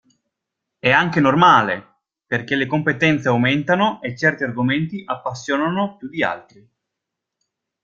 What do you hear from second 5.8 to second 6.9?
più di altri.